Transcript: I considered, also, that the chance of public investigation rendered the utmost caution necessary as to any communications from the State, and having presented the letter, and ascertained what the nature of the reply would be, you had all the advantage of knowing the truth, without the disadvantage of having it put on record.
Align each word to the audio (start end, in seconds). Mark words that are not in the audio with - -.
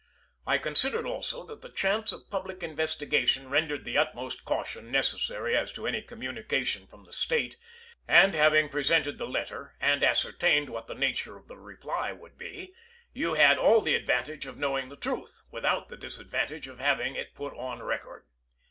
I 0.47 0.57
considered, 0.57 1.05
also, 1.05 1.45
that 1.45 1.61
the 1.61 1.69
chance 1.69 2.11
of 2.11 2.31
public 2.31 2.63
investigation 2.63 3.49
rendered 3.51 3.85
the 3.85 3.99
utmost 3.99 4.45
caution 4.45 4.89
necessary 4.89 5.55
as 5.55 5.71
to 5.73 5.85
any 5.85 6.01
communications 6.01 6.89
from 6.89 7.03
the 7.03 7.13
State, 7.13 7.55
and 8.07 8.33
having 8.33 8.67
presented 8.67 9.19
the 9.19 9.27
letter, 9.27 9.75
and 9.79 10.03
ascertained 10.03 10.71
what 10.71 10.87
the 10.87 10.95
nature 10.95 11.37
of 11.37 11.47
the 11.47 11.55
reply 11.59 12.11
would 12.11 12.35
be, 12.35 12.73
you 13.13 13.35
had 13.35 13.59
all 13.59 13.79
the 13.79 13.93
advantage 13.93 14.47
of 14.47 14.57
knowing 14.57 14.89
the 14.89 14.95
truth, 14.97 15.43
without 15.51 15.89
the 15.89 15.97
disadvantage 15.97 16.67
of 16.67 16.79
having 16.79 17.13
it 17.15 17.35
put 17.35 17.53
on 17.55 17.83
record. 17.83 18.25